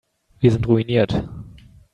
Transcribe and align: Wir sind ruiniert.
Wir 0.39 0.49
sind 0.51 0.65
ruiniert. 0.67 1.29